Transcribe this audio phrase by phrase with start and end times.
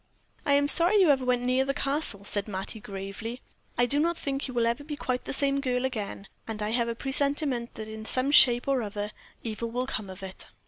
[0.47, 3.39] "I am sorry you ever went near the Castle," said Mattie, gravely.
[3.77, 6.71] "I do not think you will ever be quite the same girl again, and I
[6.71, 9.11] have a presentiment that in some shape or other
[9.43, 10.47] evil will come of it."